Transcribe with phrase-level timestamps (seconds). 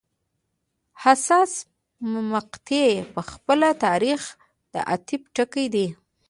[1.03, 1.61] حساسې
[2.33, 4.21] مقطعې په خپله د تاریخ
[4.73, 5.87] د عطف ټکي دي.